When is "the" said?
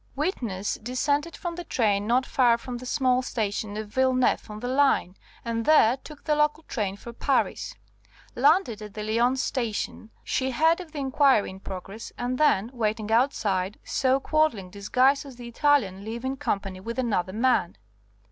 1.53-1.63, 2.79-2.87, 4.59-4.67, 6.23-6.33, 8.95-9.03, 10.91-10.97, 15.35-15.47